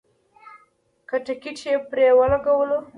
[1.09, 2.79] که ټکټ یې پرې ولګولو.